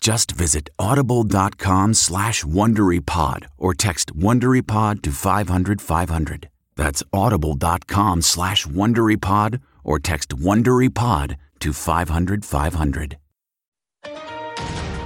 Just 0.00 0.32
visit 0.32 0.70
audible.com 0.78 1.92
slash 1.94 2.42
WonderyPod 2.42 3.46
or 3.58 3.74
text 3.74 4.16
WonderyPod 4.16 5.02
to 5.02 5.12
500, 5.12 5.82
500. 5.82 6.48
That's 6.74 7.02
audible.com 7.12 8.22
slash 8.22 8.66
WonderyPod 8.66 9.60
or 9.84 9.98
text 9.98 10.30
WonderyPod 10.30 11.36
to 11.60 11.72
500, 11.74 12.44
500. 12.44 13.18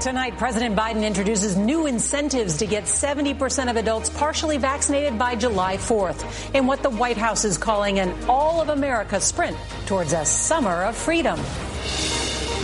Tonight, 0.00 0.36
President 0.36 0.76
Biden 0.76 1.04
introduces 1.04 1.56
new 1.56 1.86
incentives 1.86 2.58
to 2.58 2.66
get 2.66 2.84
70% 2.84 3.70
of 3.70 3.76
adults 3.76 4.10
partially 4.10 4.58
vaccinated 4.58 5.18
by 5.18 5.34
July 5.34 5.78
4th 5.78 6.54
in 6.54 6.66
what 6.66 6.82
the 6.82 6.90
White 6.90 7.16
House 7.16 7.44
is 7.44 7.56
calling 7.56 7.98
an 7.98 8.14
all 8.28 8.60
of 8.60 8.68
America 8.68 9.18
sprint 9.18 9.56
towards 9.86 10.12
a 10.12 10.24
summer 10.24 10.84
of 10.84 10.94
freedom. 10.94 11.40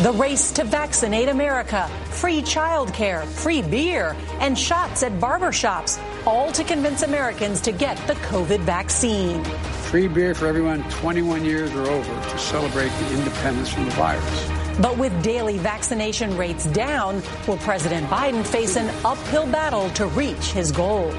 The 0.02 0.12
race 0.12 0.50
to 0.52 0.64
vaccinate 0.64 1.28
America, 1.28 1.86
free 2.06 2.40
childcare, 2.40 3.26
free 3.26 3.60
beer, 3.60 4.16
and 4.38 4.58
shots 4.58 5.02
at 5.02 5.12
barbershops, 5.20 6.00
all 6.26 6.50
to 6.52 6.64
convince 6.64 7.02
Americans 7.02 7.60
to 7.60 7.70
get 7.70 7.98
the 8.06 8.14
COVID 8.14 8.60
vaccine. 8.60 9.44
Free 9.90 10.08
beer 10.08 10.34
for 10.34 10.46
everyone 10.46 10.88
21 10.88 11.44
years 11.44 11.70
or 11.74 11.86
over 11.86 12.30
to 12.30 12.38
celebrate 12.38 12.88
the 12.88 13.18
independence 13.18 13.68
from 13.68 13.84
the 13.84 13.90
virus. 13.90 14.50
But 14.80 14.96
with 14.96 15.22
daily 15.22 15.58
vaccination 15.58 16.34
rates 16.34 16.64
down, 16.64 17.22
will 17.46 17.58
President 17.58 18.06
Biden 18.06 18.42
face 18.42 18.76
an 18.76 18.88
uphill 19.04 19.44
battle 19.48 19.90
to 19.90 20.06
reach 20.06 20.52
his 20.52 20.72
goal? 20.72 21.12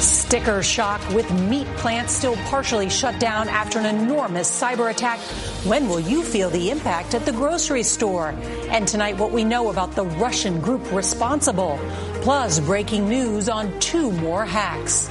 Sticker 0.00 0.62
shock 0.62 1.00
with 1.12 1.28
meat 1.48 1.66
plants 1.76 2.12
still 2.12 2.36
partially 2.46 2.88
shut 2.88 3.18
down 3.18 3.48
after 3.48 3.80
an 3.80 3.86
enormous 3.86 4.48
cyber 4.48 4.90
attack. 4.90 5.18
When 5.64 5.88
will 5.88 5.98
you 5.98 6.22
feel 6.22 6.50
the 6.50 6.70
impact 6.70 7.14
at 7.14 7.26
the 7.26 7.32
grocery 7.32 7.82
store? 7.82 8.28
And 8.68 8.86
tonight, 8.86 9.18
what 9.18 9.32
we 9.32 9.42
know 9.42 9.70
about 9.70 9.92
the 9.92 10.04
Russian 10.04 10.60
group 10.60 10.92
responsible. 10.92 11.80
Plus, 12.22 12.60
breaking 12.60 13.08
news 13.08 13.48
on 13.48 13.76
two 13.80 14.12
more 14.12 14.44
hacks. 14.44 15.08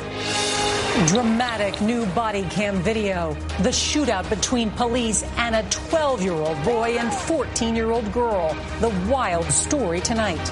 Dramatic 1.07 1.81
new 1.81 2.05
body 2.07 2.43
cam 2.43 2.77
video. 2.77 3.33
The 3.59 3.69
shootout 3.69 4.29
between 4.29 4.71
police 4.71 5.23
and 5.37 5.55
a 5.55 5.63
12 5.69 6.21
year 6.21 6.33
old 6.33 6.63
boy 6.63 6.97
and 6.97 7.13
14 7.13 7.75
year 7.75 7.91
old 7.91 8.11
girl. 8.13 8.55
The 8.79 8.89
wild 9.09 9.45
story 9.45 9.99
tonight. 9.99 10.51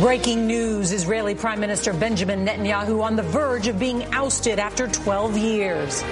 Breaking 0.00 0.48
news 0.48 0.90
Israeli 0.90 1.36
Prime 1.36 1.60
Minister 1.60 1.92
Benjamin 1.92 2.44
Netanyahu 2.44 3.04
on 3.04 3.14
the 3.14 3.22
verge 3.22 3.68
of 3.68 3.78
being 3.78 4.02
ousted 4.12 4.58
after 4.58 4.88
12 4.88 5.38
years. 5.38 6.02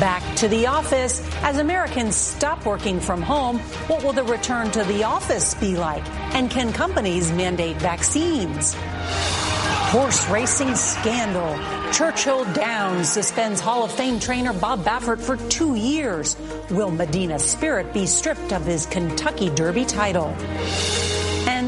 Back 0.00 0.22
to 0.36 0.48
the 0.48 0.66
office. 0.66 1.22
As 1.42 1.58
Americans 1.58 2.16
stop 2.16 2.64
working 2.64 3.00
from 3.00 3.20
home, 3.20 3.58
what 3.86 4.02
will 4.02 4.14
the 4.14 4.24
return 4.24 4.70
to 4.70 4.82
the 4.84 5.04
office 5.04 5.52
be 5.52 5.76
like? 5.76 6.08
And 6.34 6.50
can 6.50 6.72
companies 6.72 7.30
mandate 7.30 7.76
vaccines? 7.76 8.74
Horse 8.78 10.26
racing 10.30 10.74
scandal. 10.74 11.58
Churchill 11.92 12.46
Downs 12.54 13.10
suspends 13.10 13.60
Hall 13.60 13.84
of 13.84 13.92
Fame 13.92 14.18
trainer 14.18 14.54
Bob 14.54 14.82
Baffert 14.82 15.20
for 15.20 15.36
two 15.50 15.74
years. 15.74 16.34
Will 16.70 16.90
Medina 16.90 17.38
Spirit 17.38 17.92
be 17.92 18.06
stripped 18.06 18.54
of 18.54 18.64
his 18.64 18.86
Kentucky 18.86 19.50
Derby 19.50 19.84
title? 19.84 20.34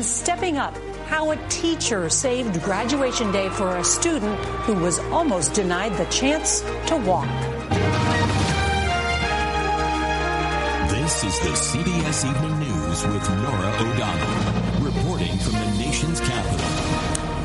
Stepping 0.07 0.57
up, 0.57 0.73
how 1.09 1.33
a 1.33 1.49
teacher 1.49 2.09
saved 2.09 2.63
graduation 2.63 3.33
day 3.33 3.49
for 3.49 3.79
a 3.79 3.83
student 3.83 4.39
who 4.63 4.75
was 4.75 5.01
almost 5.11 5.53
denied 5.53 5.93
the 5.95 6.05
chance 6.05 6.61
to 6.87 6.97
walk. 7.05 7.27
This 10.89 11.25
is 11.25 11.41
the 11.41 11.49
CBS 11.49 12.25
Evening 12.25 12.59
News 12.61 13.05
with 13.09 13.29
Norah 13.43 13.75
O'Donnell, 13.81 14.85
reporting 14.85 15.37
from 15.39 15.55
the 15.55 15.79
nation's 15.79 16.21
capital. 16.21 16.86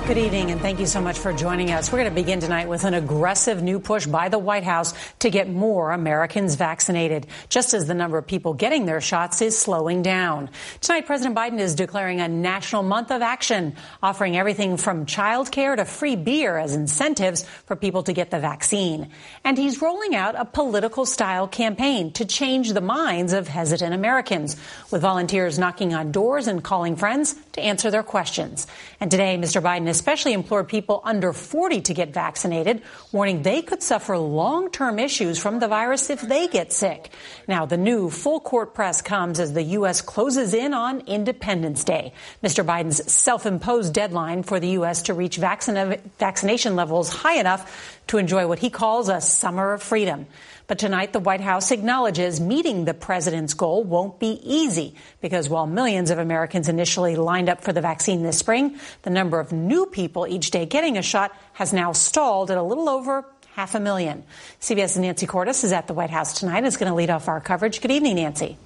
Good 0.08 0.18
evening, 0.18 0.50
and 0.50 0.60
thank 0.60 0.80
you 0.80 0.88
so 0.88 1.00
much 1.00 1.20
for 1.20 1.32
joining 1.32 1.72
us. 1.72 1.92
We're 1.92 2.00
going 2.00 2.10
to 2.10 2.22
begin 2.22 2.40
tonight 2.40 2.68
with 2.68 2.86
an 2.86 2.96
aggressive 2.96 3.62
new 3.62 3.80
push 3.80 4.08
by 4.08 4.30
the 4.30 4.40
White 4.40 4.64
House 4.64 4.94
to 5.20 5.30
get 5.30 5.48
more 5.48 5.92
Americans 5.92 6.56
vaccinated, 6.56 7.28
just 7.50 7.76
as 7.76 7.86
the 7.86 7.94
number 7.94 8.18
of 8.18 8.26
people 8.26 8.56
getting 8.56 8.86
their 8.86 9.00
shots 9.00 9.42
is 9.44 9.58
slowing 9.58 10.02
down. 10.02 10.50
Tonight, 10.82 11.06
President 11.06 11.38
Biden 11.38 11.60
is 11.60 11.76
declaring 11.76 12.20
a 12.20 12.28
national 12.28 12.82
month 12.82 13.12
of 13.12 13.22
action, 13.22 13.76
offering 14.02 14.36
everything 14.36 14.76
from 14.76 15.06
childcare 15.06 15.78
to 15.78 15.86
free 15.86 16.16
beer 16.16 16.58
as 16.58 16.76
incentives 16.76 17.44
for 17.68 17.76
people 17.76 18.02
to 18.04 18.12
get 18.12 18.32
the 18.32 18.40
vaccine. 18.40 19.12
And 19.44 19.56
he's 19.56 19.84
rolling 19.84 20.16
out 20.16 20.34
a 20.36 20.46
political 20.46 21.06
style 21.06 21.48
campaign 21.48 22.12
to 22.14 22.26
change 22.26 22.74
the 22.74 22.82
minds 22.82 23.34
of 23.34 23.48
hesitant 23.48 23.94
Americans, 23.94 24.58
with 24.90 25.04
volunteers 25.04 25.60
knocking 25.60 25.94
on 25.94 26.12
doors 26.12 26.48
and 26.48 26.64
calling 26.64 26.96
friends 26.96 27.34
to 27.54 27.62
answer 27.62 27.92
their 27.92 28.04
questions. 28.04 28.68
And 29.00 29.10
today, 29.10 29.38
Mr. 29.38 29.62
Biden 29.62 29.88
especially 29.88 30.34
implored 30.34 30.68
people 30.68 31.02
under 31.04 31.34
40 31.34 31.82
to 31.82 31.94
get 31.94 32.14
vaccinated, 32.14 32.82
warning 33.12 33.42
they 33.42 33.62
could 33.62 33.84
suffer 33.84 34.18
long-term 34.18 35.00
issues 35.00 35.38
from 35.40 35.60
the 35.60 35.68
virus 35.68 36.10
if 36.10 36.22
they 36.22 36.48
get 36.48 36.72
sick. 36.72 37.10
Now, 37.48 37.66
the 37.66 37.78
new 37.78 38.10
full 38.10 38.40
court 38.40 38.74
press 38.74 39.02
comes 39.02 39.40
as 39.40 39.54
the 39.54 39.64
U.S. 39.64 40.02
closes 40.02 40.54
in 40.54 40.74
on 40.74 41.02
Independence 41.02 41.84
Day, 41.84 42.14
Mr. 42.44 42.66
Biden's 42.66 43.12
self-imposed 43.12 43.94
deadline 43.94 44.44
for 44.44 44.60
the 44.60 44.70
U.S. 44.70 45.04
to 45.04 45.14
reach 45.14 45.38
vaccina- 45.38 46.00
vaccination 46.20 46.76
levels 46.76 47.10
high 47.10 47.40
enough 47.40 48.00
to 48.08 48.18
enjoy 48.18 48.48
what 48.48 48.60
he 48.60 48.70
calls 48.70 49.10
a 49.10 49.22
summer 49.22 49.74
of 49.74 49.82
freedom. 49.82 50.28
But 50.72 50.80
tonight, 50.80 51.12
the 51.12 51.20
White 51.20 51.42
House 51.42 51.72
acknowledges 51.72 52.40
meeting 52.40 52.86
the 52.86 52.94
president's 52.94 53.54
goal 53.54 53.84
won't 53.84 54.22
be 54.22 54.40
easy 54.42 54.96
because 55.20 55.50
while 55.50 55.68
millions 55.68 56.12
of 56.12 56.18
Americans 56.18 56.70
initially 56.70 57.18
lined 57.18 57.50
up 57.50 57.62
for 57.62 57.74
the 57.74 57.82
vaccine 57.82 58.24
this 58.24 58.38
spring, 58.38 58.80
the 59.02 59.10
number 59.10 59.42
of 59.42 59.52
new 59.52 59.86
people 59.86 60.26
each 60.26 60.50
day 60.50 60.66
getting 60.66 60.98
a 60.98 61.02
shot 61.02 61.36
has 61.52 61.74
now 61.74 61.92
stalled 61.92 62.52
at 62.52 62.58
a 62.58 62.64
little 62.64 62.88
over 62.88 63.26
half 63.54 63.76
a 63.76 63.82
million. 63.82 64.24
CBS's 64.62 64.98
Nancy 64.98 65.26
Cordes 65.26 65.66
is 65.66 65.74
at 65.74 65.88
the 65.88 65.94
White 65.94 66.10
House 66.10 66.40
tonight 66.40 66.60
and 66.60 66.68
is 66.68 66.78
going 66.78 66.90
to 66.90 66.96
lead 66.96 67.10
off 67.10 67.28
our 67.28 67.42
coverage. 67.42 67.82
Good 67.82 67.92
evening, 67.92 68.16
Nancy. 68.16 68.58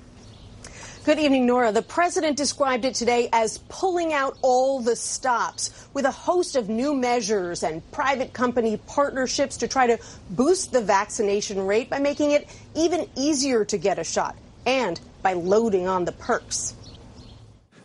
Good 1.06 1.20
evening, 1.20 1.46
Norah. 1.46 1.72
The 1.72 1.84
president 1.84 2.36
described 2.36 2.84
it 2.84 2.96
today 2.96 3.30
as 3.32 3.60
pulling 3.70 4.12
out 4.12 4.40
all 4.42 4.82
the 4.82 4.96
stops 4.96 5.88
with 5.94 6.04
a 6.04 6.10
host 6.10 6.56
of 6.56 6.68
new 6.68 6.96
measures 6.96 7.62
and 7.62 7.84
private 7.92 8.34
company 8.34 8.78
partnerships 8.88 9.58
to 9.58 9.68
try 9.68 9.86
to 9.86 10.00
boost 10.32 10.72
the 10.72 10.82
vaccination 10.82 11.64
rate 11.68 11.92
by 11.92 12.00
making 12.00 12.32
it 12.32 12.50
even 12.74 13.08
easier 13.16 13.64
to 13.66 13.78
get 13.78 14.00
a 14.00 14.04
shot 14.04 14.36
and 14.66 15.00
by 15.22 15.34
loading 15.34 15.88
on 15.88 16.06
the 16.06 16.12
perks. 16.12 16.74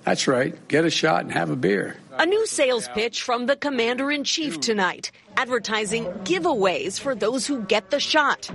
That's 0.05 0.27
right. 0.27 0.57
Get 0.69 0.87
a 0.87 0.91
shot 0.91 1.21
and 1.21 1.33
have 1.33 1.51
a 1.51 1.57
beer. 1.57 1.99
A 2.13 2.25
new 2.25 2.47
sales 2.47 2.89
pitch 2.89 3.21
from 3.21 3.45
the 3.45 3.55
commander 3.55 4.11
in 4.11 4.25
chief 4.25 4.61
tonight, 4.61 5.13
advertising 5.41 6.05
giveaways 6.25 7.01
for 7.01 7.15
those 7.15 7.47
who 7.47 7.63
get 7.63 7.89
the 7.91 7.99
shot, 7.99 8.51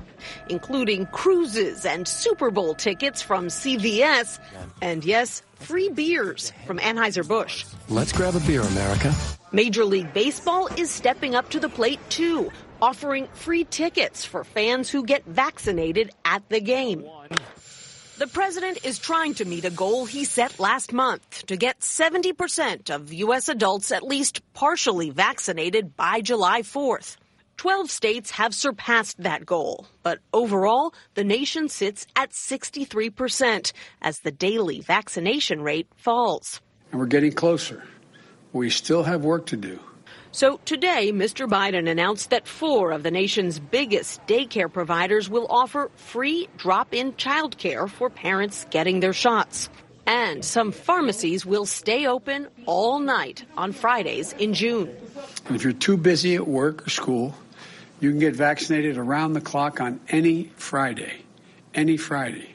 including 0.50 1.08
cruises 1.08 1.84
and 1.84 2.08
Super 2.08 2.52
Bowl 2.52 2.76
tickets 2.76 3.24
from 3.24 3.48
CVS, 3.48 4.38
and 4.84 5.04
yes, 5.04 5.42
free 5.56 5.90
beers 5.90 6.54
from 6.68 6.78
Anheuser-Busch. 6.78 7.66
Let's 7.90 8.14
grab 8.14 8.36
a 8.36 8.40
beer, 8.42 8.62
America. 8.62 9.12
Major 9.52 9.84
League 9.84 10.14
Baseball 10.14 10.68
is 10.78 10.92
stepping 10.92 11.34
up 11.34 11.50
to 11.50 11.60
the 11.60 11.70
plate 11.70 12.00
too, 12.10 12.52
offering 12.80 13.28
free 13.34 13.64
tickets 13.64 14.24
for 14.24 14.44
fans 14.44 14.88
who 14.92 15.04
get 15.06 15.26
vaccinated 15.26 16.12
at 16.24 16.48
the 16.50 16.60
game. 16.60 17.04
The 18.18 18.28
president 18.28 18.86
is 18.86 18.98
trying 18.98 19.34
to 19.36 19.46
meet 19.46 19.66
a 19.66 19.70
goal 19.70 20.06
he 20.06 20.24
set 20.24 20.58
last 20.58 20.94
month 20.94 21.46
to 21.48 21.58
get 21.58 21.82
70% 21.82 22.90
of 22.90 23.12
U.S. 23.12 23.50
adults 23.50 23.92
at 23.92 24.04
least 24.04 24.42
partially 24.54 25.10
vaccinated 25.10 25.98
by 25.98 26.22
July 26.22 26.62
4th. 26.62 27.18
12 27.58 27.92
states 27.92 28.32
have 28.32 28.56
surpassed 28.56 29.22
that 29.22 29.46
goal, 29.46 29.86
but 30.02 30.20
overall, 30.32 30.94
the 31.16 31.26
nation 31.26 31.68
sits 31.68 32.08
at 32.16 32.32
63% 32.32 33.74
as 34.02 34.20
the 34.20 34.32
daily 34.32 34.80
vaccination 34.80 35.62
rate 35.62 35.90
falls. 35.98 36.62
And 36.92 37.02
we're 37.02 37.08
getting 37.08 37.34
closer. 37.34 37.84
We 38.54 38.70
still 38.70 39.04
have 39.04 39.26
work 39.26 39.46
to 39.48 39.58
do. 39.58 39.78
So 40.36 40.60
today, 40.66 41.14
Mr. 41.14 41.48
Biden 41.48 41.90
announced 41.90 42.32
that 42.32 42.46
four 42.46 42.92
of 42.92 43.04
the 43.04 43.10
nation's 43.10 43.58
biggest 43.58 44.20
daycare 44.28 44.70
providers 44.70 45.30
will 45.30 45.48
offer 45.50 45.90
free 45.96 46.50
drop-in 46.58 47.14
childcare 47.14 47.90
for 47.90 48.10
parents 48.10 48.66
getting 48.70 49.00
their 49.00 49.14
shots. 49.14 49.70
And 50.06 50.44
some 50.44 50.74
pharmacies 50.74 51.46
will 51.46 51.66
stay 51.66 52.06
open 52.06 52.50
all 52.66 53.00
night 53.00 53.46
on 53.56 53.72
Fridays 53.72 54.34
in 54.34 54.54
June. 54.54 54.94
If 55.52 55.64
you're 55.64 55.72
too 55.72 55.96
busy 55.96 56.36
at 56.36 56.46
work 56.46 56.86
or 56.86 56.90
school, 56.90 57.34
you 58.02 58.10
can 58.10 58.20
get 58.20 58.36
vaccinated 58.36 58.98
around 58.98 59.36
the 59.36 59.42
clock 59.42 59.80
on 59.80 60.02
any 60.10 60.52
Friday. 60.58 61.24
Any 61.74 61.96
Friday. 61.96 62.50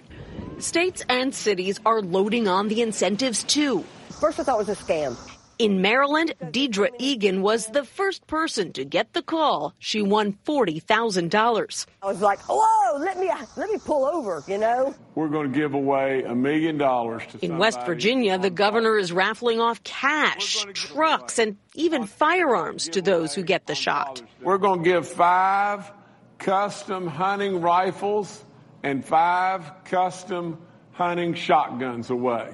States 0.58 1.02
and 1.08 1.34
cities 1.34 1.80
are 1.86 2.02
loading 2.02 2.46
on 2.46 2.68
the 2.68 2.82
incentives 2.82 3.42
too. 3.42 3.86
First, 4.20 4.38
I 4.38 4.42
thought 4.42 4.60
it 4.60 4.66
was 4.66 4.68
a 4.68 4.76
scam. 4.76 5.16
In 5.60 5.82
Maryland, 5.82 6.32
Deidre 6.42 6.88
Egan 6.98 7.42
was 7.42 7.66
the 7.66 7.84
first 7.84 8.26
person 8.26 8.72
to 8.72 8.82
get 8.82 9.12
the 9.12 9.20
call. 9.20 9.74
She 9.78 10.00
won 10.00 10.32
$40,000. 10.46 11.86
I 12.00 12.06
was 12.06 12.22
like, 12.22 12.38
whoa, 12.48 12.96
let 12.96 13.20
me, 13.20 13.30
let 13.58 13.68
me 13.68 13.76
pull 13.76 14.06
over, 14.06 14.42
you 14.48 14.56
know? 14.56 14.94
We're 15.14 15.28
going 15.28 15.52
to 15.52 15.58
give 15.58 15.74
away 15.74 16.22
a 16.22 16.34
million 16.34 16.78
dollars 16.78 17.24
to 17.32 17.44
In 17.44 17.58
West 17.58 17.82
Virginia, 17.84 18.38
the 18.38 18.48
governor 18.48 18.96
is 18.96 19.12
raffling 19.12 19.60
off 19.60 19.84
cash, 19.84 20.64
trucks, 20.72 21.38
and 21.38 21.58
even 21.74 22.06
firearms 22.06 22.88
to 22.88 23.02
those 23.02 23.34
who 23.34 23.42
get 23.42 23.66
the 23.66 23.74
shot. 23.74 24.22
We're 24.40 24.56
going 24.56 24.82
to 24.82 24.90
give 24.90 25.06
five 25.06 25.92
custom 26.38 27.06
hunting 27.06 27.60
rifles 27.60 28.46
and 28.82 29.04
five 29.04 29.70
custom 29.84 30.56
hunting 30.92 31.34
shotguns 31.34 32.08
away 32.08 32.48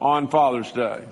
on 0.00 0.26
Father's 0.26 0.72
Day. 0.72 1.04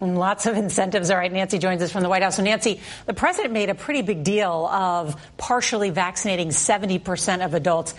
Lots 0.00 0.46
of 0.46 0.56
incentives. 0.56 1.10
All 1.10 1.16
right, 1.16 1.32
Nancy 1.32 1.58
joins 1.58 1.82
us 1.82 1.90
from 1.90 2.02
the 2.02 2.08
White 2.08 2.22
House. 2.22 2.36
So, 2.36 2.42
Nancy, 2.42 2.80
the 3.06 3.14
president 3.14 3.52
made 3.52 3.68
a 3.68 3.74
pretty 3.74 4.02
big 4.02 4.22
deal 4.22 4.66
of 4.66 5.20
partially 5.36 5.90
vaccinating 5.90 6.48
70% 6.48 7.44
of 7.44 7.54
adults. 7.54 7.94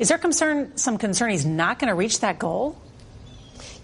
Is 0.00 0.08
there 0.08 0.18
concern, 0.18 0.76
some 0.76 0.98
concern 0.98 1.30
he's 1.30 1.46
not 1.46 1.78
going 1.78 1.88
to 1.88 1.94
reach 1.94 2.20
that 2.20 2.40
goal? 2.40 2.76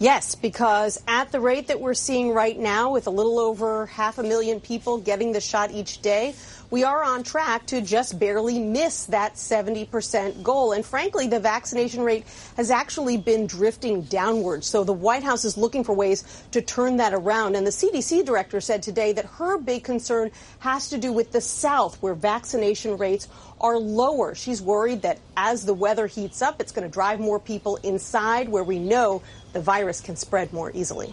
Yes, 0.00 0.35
because 0.35 1.00
at 1.06 1.31
the 1.31 1.38
rate 1.38 1.69
that 1.69 1.81
we're 1.81 1.94
seeing 1.94 2.31
right 2.31 2.59
now, 2.59 2.91
with 2.93 3.06
a 3.06 3.11
little 3.11 3.38
over 3.38 3.87
half 3.87 4.19
a 4.19 4.25
million 4.25 4.58
people 4.58 4.99
getting 4.99 5.31
the 5.31 5.41
shot 5.41 5.70
each 5.70 6.03
day, 6.03 6.35
we 6.73 6.85
are 6.85 7.05
on 7.05 7.23
track 7.23 7.67
to 7.67 7.83
just 7.83 8.19
barely 8.19 8.59
miss 8.59 9.05
that 9.07 9.35
70% 9.35 10.43
goal. 10.43 10.73
And 10.73 10.85
frankly, 10.85 11.27
the 11.27 11.39
vaccination 11.39 12.03
rate 12.03 12.25
has 12.57 12.71
actually 12.71 13.19
been 13.19 13.47
drifting 13.47 14.01
downward. 14.01 14.65
So 14.65 14.83
the 14.83 14.95
White 14.95 15.23
House 15.23 15.45
is 15.45 15.59
looking 15.59 15.85
for 15.85 15.93
ways 15.93 16.25
to 16.53 16.63
turn 16.63 16.97
that 16.97 17.13
around. 17.13 17.57
And 17.57 17.67
the 17.67 17.71
CDC 17.71 18.25
director 18.25 18.59
said 18.63 18.83
today 18.83 19.13
that 19.13 19.27
her 19.27 19.59
big 19.59 19.85
concern 19.85 20.31
has 20.61 20.89
to 20.89 20.97
do 20.97 21.13
with 21.13 21.31
the 21.31 21.43
South, 21.43 22.01
where 22.01 22.15
vaccination 22.15 22.97
rates 22.97 23.29
are 23.61 23.77
lower. 23.77 24.35
She's 24.35 24.63
worried 24.63 25.03
that 25.03 25.19
as 25.37 25.67
the 25.67 25.75
weather 25.75 26.07
heats 26.07 26.41
up, 26.41 26.59
it's 26.59 26.73
going 26.73 26.89
to 26.89 26.93
drive 26.93 27.21
more 27.21 27.39
people 27.39 27.77
inside 27.83 28.49
where 28.49 28.65
we 28.65 28.79
know 28.79 29.21
the 29.53 29.61
virus 29.61 30.01
can 30.01 30.17
spread 30.17 30.55
more 30.55 30.73
easily. 30.73 31.13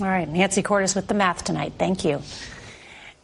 All 0.00 0.08
right, 0.08 0.28
Nancy 0.28 0.62
Cordes 0.62 0.96
with 0.96 1.06
the 1.06 1.14
math 1.14 1.44
tonight. 1.44 1.74
Thank 1.78 2.04
you. 2.04 2.22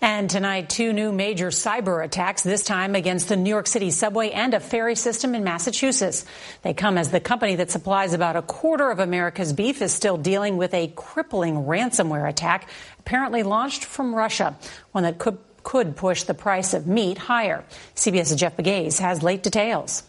And 0.02 0.28
tonight, 0.28 0.68
two 0.68 0.92
new 0.92 1.12
major 1.12 1.50
cyber 1.50 2.04
attacks, 2.04 2.42
this 2.42 2.64
time 2.64 2.96
against 2.96 3.28
the 3.28 3.36
New 3.36 3.50
York 3.50 3.68
City 3.68 3.92
subway 3.92 4.30
and 4.30 4.52
a 4.52 4.58
ferry 4.58 4.96
system 4.96 5.36
in 5.36 5.44
Massachusetts. 5.44 6.26
They 6.62 6.74
come 6.74 6.98
as 6.98 7.12
the 7.12 7.20
company 7.20 7.54
that 7.54 7.70
supplies 7.70 8.12
about 8.12 8.34
a 8.34 8.42
quarter 8.42 8.90
of 8.90 8.98
America's 8.98 9.52
beef 9.52 9.80
is 9.80 9.92
still 9.92 10.16
dealing 10.16 10.56
with 10.56 10.74
a 10.74 10.88
crippling 10.96 11.54
ransomware 11.54 12.28
attack, 12.28 12.68
apparently 12.98 13.44
launched 13.44 13.84
from 13.84 14.12
Russia, 14.12 14.58
one 14.90 15.04
that 15.04 15.18
could, 15.18 15.38
could 15.62 15.94
push 15.94 16.24
the 16.24 16.34
price 16.34 16.74
of 16.74 16.84
meat 16.84 17.16
higher. 17.16 17.64
CBS's 17.94 18.34
Jeff 18.34 18.56
Pegues 18.56 18.98
has 18.98 19.22
late 19.22 19.44
details. 19.44 20.02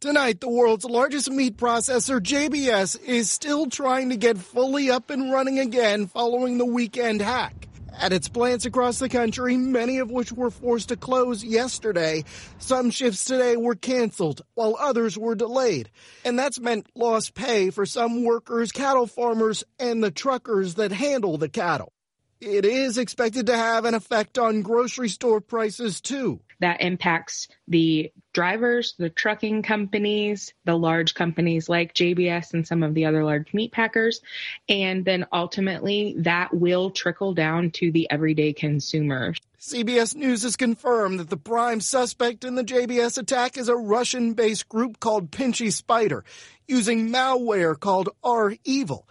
Tonight, 0.00 0.40
the 0.40 0.50
world's 0.50 0.84
largest 0.84 1.30
meat 1.30 1.56
processor, 1.56 2.18
JBS, 2.18 3.00
is 3.00 3.30
still 3.30 3.66
trying 3.66 4.10
to 4.10 4.16
get 4.16 4.38
fully 4.38 4.90
up 4.90 5.10
and 5.10 5.30
running 5.30 5.60
again 5.60 6.08
following 6.08 6.58
the 6.58 6.66
weekend 6.66 7.22
hack. 7.22 7.66
At 7.98 8.12
its 8.12 8.28
plants 8.28 8.66
across 8.66 8.98
the 8.98 9.08
country, 9.08 9.56
many 9.56 9.98
of 9.98 10.10
which 10.10 10.30
were 10.30 10.50
forced 10.50 10.90
to 10.90 10.96
close 10.96 11.42
yesterday, 11.42 12.24
some 12.58 12.90
shifts 12.90 13.24
today 13.24 13.56
were 13.56 13.74
canceled, 13.74 14.42
while 14.54 14.76
others 14.78 15.16
were 15.16 15.34
delayed. 15.34 15.90
And 16.24 16.38
that's 16.38 16.60
meant 16.60 16.88
lost 16.94 17.34
pay 17.34 17.70
for 17.70 17.86
some 17.86 18.22
workers, 18.22 18.70
cattle 18.70 19.06
farmers, 19.06 19.64
and 19.78 20.04
the 20.04 20.10
truckers 20.10 20.74
that 20.74 20.92
handle 20.92 21.38
the 21.38 21.48
cattle. 21.48 21.92
It 22.38 22.66
is 22.66 22.98
expected 22.98 23.46
to 23.46 23.56
have 23.56 23.86
an 23.86 23.94
effect 23.94 24.36
on 24.36 24.60
grocery 24.60 25.08
store 25.08 25.40
prices 25.40 26.02
too. 26.02 26.40
That 26.60 26.80
impacts 26.80 27.48
the 27.68 28.12
drivers, 28.32 28.94
the 28.98 29.10
trucking 29.10 29.62
companies, 29.62 30.52
the 30.64 30.76
large 30.76 31.14
companies 31.14 31.68
like 31.68 31.94
JBS 31.94 32.54
and 32.54 32.66
some 32.66 32.82
of 32.82 32.94
the 32.94 33.06
other 33.06 33.24
large 33.24 33.52
meat 33.54 33.72
packers. 33.72 34.20
And 34.68 35.04
then 35.04 35.26
ultimately 35.32 36.14
that 36.18 36.54
will 36.54 36.90
trickle 36.90 37.34
down 37.34 37.70
to 37.72 37.90
the 37.90 38.10
everyday 38.10 38.52
consumer. 38.52 39.34
CBS 39.60 40.14
News 40.14 40.42
has 40.44 40.54
confirmed 40.54 41.18
that 41.18 41.30
the 41.30 41.36
prime 41.36 41.80
suspect 41.80 42.44
in 42.44 42.54
the 42.54 42.62
JBS 42.62 43.18
attack 43.18 43.56
is 43.56 43.68
a 43.68 43.74
Russian 43.74 44.34
based 44.34 44.68
group 44.68 45.00
called 45.00 45.30
Pinchy 45.30 45.72
Spider, 45.72 46.24
using 46.68 47.08
malware 47.08 47.78
called 47.78 48.10
R 48.22 48.54
Evil. 48.64 49.08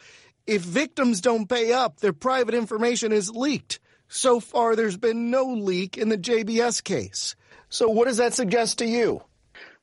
If 0.47 0.61
victims 0.61 1.19
don't 1.19 1.49
pay 1.49 1.73
up, 1.73 1.99
their 1.99 2.13
private 2.13 2.53
information 2.53 3.11
is 3.11 3.31
leaked. 3.31 3.79
So 4.07 4.39
far, 4.39 4.75
there's 4.75 4.97
been 4.97 5.31
no 5.31 5.45
leak 5.45 5.97
in 5.97 6.09
the 6.09 6.17
JBS 6.17 6.83
case. 6.83 7.35
So, 7.69 7.89
what 7.89 8.07
does 8.07 8.17
that 8.17 8.33
suggest 8.33 8.79
to 8.79 8.85
you? 8.85 9.21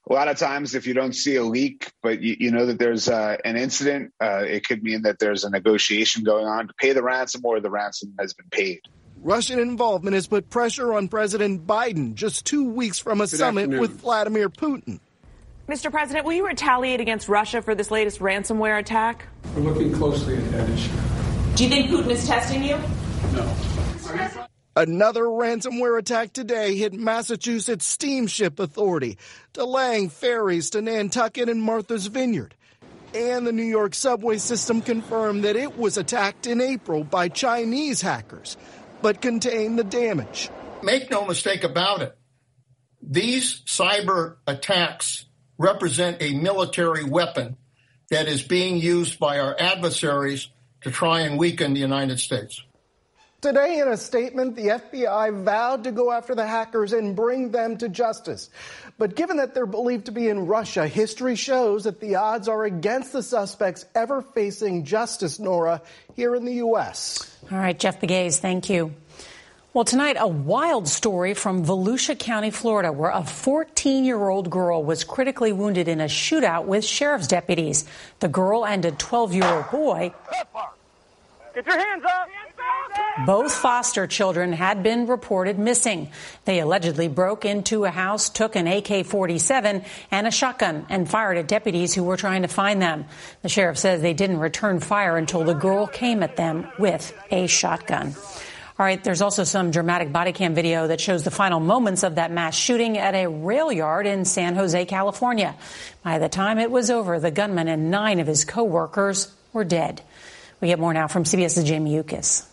A 0.09 0.12
lot 0.12 0.29
of 0.29 0.37
times, 0.37 0.75
if 0.75 0.87
you 0.87 0.95
don't 0.95 1.14
see 1.14 1.37
a 1.37 1.45
leak, 1.45 1.93
but 2.02 2.21
you, 2.21 2.37
you 2.38 2.50
know 2.50 2.67
that 2.67 2.79
there's 2.79 3.09
uh, 3.09 3.37
an 3.45 3.57
incident, 3.57 4.12
uh, 4.21 4.43
it 4.45 4.67
could 4.67 4.83
mean 4.83 5.02
that 5.02 5.19
there's 5.19 5.45
a 5.45 5.50
negotiation 5.50 6.25
going 6.25 6.47
on 6.47 6.69
to 6.69 6.75
pay 6.75 6.93
the 6.93 7.02
ransom 7.02 7.43
or 7.45 7.61
the 7.61 7.71
ransom 7.71 8.14
has 8.19 8.35
been 8.35 8.49
paid. 8.50 8.81
Russian 9.23 9.61
involvement 9.61 10.14
has 10.14 10.26
put 10.26 10.50
pressure 10.50 10.93
on 10.95 11.07
President 11.07 11.64
Biden 11.67 12.14
just 12.14 12.45
two 12.45 12.69
weeks 12.69 12.99
from 12.99 13.21
a 13.21 13.25
Good 13.25 13.38
summit 13.38 13.62
afternoon. 13.62 13.81
with 13.81 14.00
Vladimir 14.00 14.49
Putin. 14.50 14.99
Mr. 15.69 15.93
President, 15.93 16.26
will 16.26 16.33
you 16.33 16.47
retaliate 16.47 17.00
against 17.00 17.29
Russia 17.29 17.62
for 17.62 17.75
this 17.76 17.93
latest 17.93 18.19
ransomware 18.19 18.81
attack? 18.81 19.26
We're 19.55 19.62
looking 19.62 19.93
closely 19.93 20.37
at 20.37 20.50
that 20.50 20.69
issue. 20.71 20.91
Do 21.55 21.64
you 21.64 21.71
think 21.71 21.91
Putin 21.91 22.11
is 22.11 22.26
testing 22.26 22.64
you? 22.64 22.76
No. 23.33 23.55
Another 24.75 25.25
ransomware 25.25 25.99
attack 25.99 26.33
today 26.33 26.76
hit 26.76 26.95
Massachusetts 26.95 27.87
Steamship 27.87 28.59
Authority, 28.59 29.19
delaying 29.52 30.09
ferries 30.09 30.71
to 30.71 30.81
Nantucket 30.81 31.50
and 31.50 31.62
Martha's 31.62 32.07
Vineyard. 32.07 32.54
And 33.14 33.47
the 33.47 33.52
New 33.52 33.62
York 33.62 33.95
subway 33.95 34.38
system 34.38 34.81
confirmed 34.81 35.45
that 35.45 35.57
it 35.57 35.76
was 35.76 35.99
attacked 35.99 36.47
in 36.47 36.62
April 36.62 37.04
by 37.04 37.28
Chinese 37.28 38.00
hackers, 38.00 38.57
but 39.02 39.21
contained 39.21 39.78
the 39.78 39.85
damage. 39.85 40.49
Make 40.83 41.11
no 41.11 41.26
mistake 41.26 41.64
about 41.64 42.00
it. 42.00 42.16
These 43.02 43.61
cyber 43.66 44.37
attacks 44.47 45.26
represent 45.59 46.23
a 46.23 46.33
military 46.33 47.04
weapon 47.04 47.59
that 48.09 48.26
is 48.26 48.42
being 48.42 48.78
used 48.78 49.19
by 49.19 49.38
our 49.38 49.54
adversaries 49.59 50.49
to 50.81 50.90
try 50.90 51.21
and 51.21 51.38
weaken 51.38 51.75
the 51.75 51.81
United 51.81 52.21
States. 52.21 52.62
Today, 53.43 53.81
in 53.81 53.89
a 53.89 53.97
statement, 53.97 54.55
the 54.55 54.69
FBI 54.69 55.43
vowed 55.43 55.83
to 55.83 55.91
go 55.91 56.13
after 56.13 56.33
the 56.33 56.47
hackers 56.47 56.93
and 56.93 57.17
bring 57.17 57.51
them 57.51 57.77
to 57.79 57.89
justice. 57.89 58.49
But 58.99 59.17
given 59.17 59.39
that 59.39 59.53
they're 59.53 59.67
believed 59.67 60.07
to 60.07 60.13
be 60.13 60.29
in 60.29 60.47
Russia, 60.47 60.87
history 60.87 61.35
shows 61.35 61.83
that 61.83 61.99
the 61.99 62.15
odds 62.15 62.47
are 62.47 62.63
against 62.63 63.13
the 63.13 63.21
suspects 63.21 63.85
ever 63.97 64.23
facing 64.23 64.85
justice, 64.85 65.41
Norah, 65.41 65.83
here 66.15 66.37
in 66.37 66.45
the 66.45 66.55
U.S. 66.55 67.37
All 67.51 67.59
right, 67.59 67.77
Jeff 67.77 68.01
Pegues, 68.01 68.39
thank 68.39 68.71
you. 68.71 68.95
Well, 69.75 69.85
tonight, 69.85 70.19
a 70.21 70.29
wild 70.29 70.87
story 70.87 71.35
from 71.35 71.65
Volusia 71.65 72.17
County, 72.17 72.53
Florida, 72.53 72.93
where 72.93 73.11
a 73.11 73.25
14 73.25 74.05
year 74.05 74.29
old 74.29 74.51
girl 74.51 74.85
was 74.85 75.03
critically 75.03 75.53
wounded 75.53 75.89
in 75.89 76.01
a 76.01 76.05
shootout 76.05 76.67
with 76.67 76.85
sheriff's 76.85 77.27
deputies. 77.27 77.87
The 78.21 78.29
girl 78.29 78.65
and 78.65 78.85
a 78.85 78.93
12 78.93 79.35
year 79.35 79.47
old 79.53 79.69
boy. 79.69 80.15
Get 81.55 81.67
your 81.67 81.79
hands 81.79 82.05
up! 82.05 82.29
Both 83.26 83.54
foster 83.54 84.07
children 84.07 84.52
had 84.52 84.83
been 84.83 85.07
reported 85.07 85.59
missing. 85.59 86.11
They 86.47 86.61
allegedly 86.61 87.09
broke 87.09 87.45
into 87.45 87.85
a 87.85 87.90
house, 87.90 88.31
took 88.31 88.57
an 88.57 88.66
AK 88.66 89.04
47 89.04 89.85
and 90.11 90.26
a 90.26 90.31
shotgun, 90.31 90.87
and 90.88 91.09
fired 91.09 91.37
at 91.37 91.47
deputies 91.47 91.92
who 91.95 92.04
were 92.04 92.16
trying 92.16 92.42
to 92.42 92.49
find 92.49 92.81
them. 92.81 93.04
The 93.42 93.50
sheriff 93.50 93.78
says 93.78 94.00
they 94.00 94.14
didn't 94.14 94.38
return 94.38 94.81
fire 94.81 95.16
until 95.16 95.45
the 95.45 95.54
girl 95.54 95.87
came 95.87 96.23
at 96.23 96.37
them 96.37 96.69
with 96.78 97.12
a 97.31 97.47
shotgun. 97.47 98.14
All 98.78 98.87
right, 98.87 99.02
there's 99.04 99.21
also 99.21 99.45
some 99.45 99.71
dramatic 99.71 100.11
body 100.11 100.33
cam 100.33 100.54
video 100.54 100.87
that 100.87 101.00
shows 101.00 101.23
the 101.23 101.31
final 101.31 101.61
moments 101.61 102.02
of 102.04 102.14
that 102.14 102.33
mass 102.33 102.57
shooting 102.57 102.97
at 102.97 103.14
a 103.14 103.28
rail 103.28 103.71
yard 103.71 104.07
in 104.07 104.25
San 104.25 104.54
Jose, 104.54 104.87
California. 104.87 105.54
By 106.02 106.19
the 106.19 106.31
time 106.31 106.59
it 106.59 106.71
was 106.71 106.90
over, 106.90 107.21
the 107.21 107.31
gunman 107.31 107.69
and 107.69 107.90
nine 107.90 108.19
of 108.19 108.26
his 108.26 108.47
co-workers 108.47 109.31
were 109.52 109.64
dead. 109.64 110.00
We 110.62 110.69
get 110.69 110.78
more 110.78 110.95
now 110.95 111.09
from 111.09 111.25
CBS's 111.25 111.64
Jamie 111.64 111.95
Yuccas. 111.95 112.49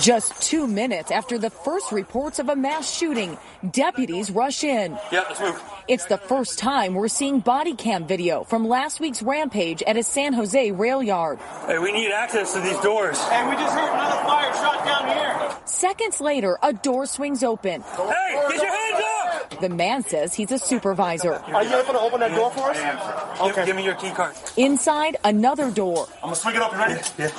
Just 0.00 0.42
two 0.42 0.66
minutes 0.66 1.12
after 1.12 1.38
the 1.38 1.50
first 1.50 1.92
reports 1.92 2.40
of 2.40 2.48
a 2.48 2.56
mass 2.56 2.92
shooting, 2.92 3.38
deputies 3.70 4.28
rush 4.28 4.64
in. 4.64 4.98
Yeah, 5.12 5.24
let's 5.28 5.40
move. 5.40 5.62
It's 5.86 6.06
the 6.06 6.18
first 6.18 6.58
time 6.58 6.94
we're 6.94 7.06
seeing 7.06 7.38
body 7.38 7.74
cam 7.76 8.04
video 8.04 8.42
from 8.42 8.66
last 8.66 8.98
week's 8.98 9.22
rampage 9.22 9.82
at 9.84 9.96
a 9.96 10.02
San 10.02 10.32
Jose 10.32 10.72
rail 10.72 11.00
yard. 11.00 11.38
Hey, 11.66 11.78
we 11.78 11.92
need 11.92 12.10
access 12.10 12.54
to 12.54 12.60
these 12.60 12.78
doors. 12.80 13.22
Hey, 13.28 13.48
we 13.48 13.54
just 13.54 13.72
heard 13.72 13.92
another 13.92 14.24
fire 14.24 14.52
shot 14.54 14.84
down 14.84 15.08
here. 15.08 15.56
Seconds 15.64 16.20
later, 16.20 16.58
a 16.62 16.72
door 16.72 17.06
swings 17.06 17.44
open. 17.44 17.82
Hey, 17.82 18.46
get 18.48 18.62
your 18.62 18.76
hands 18.76 19.04
up! 19.52 19.60
The 19.60 19.68
man 19.68 20.02
says 20.02 20.34
he's 20.34 20.50
a 20.50 20.58
supervisor. 20.58 21.34
Are 21.34 21.62
you 21.62 21.76
able 21.76 21.92
to 21.92 22.00
open 22.00 22.18
that 22.18 22.34
door 22.34 22.50
for 22.50 22.70
us? 22.70 23.40
Okay. 23.40 23.54
Give, 23.54 23.66
give 23.66 23.76
me 23.76 23.84
your 23.84 23.94
key 23.94 24.10
card. 24.10 24.34
Inside, 24.56 25.18
another 25.22 25.70
door. 25.70 26.08
I'm 26.16 26.22
gonna 26.22 26.36
swing 26.36 26.56
it 26.56 26.62
open. 26.62 26.78
Ready? 26.78 27.00
Yeah. 27.16 27.30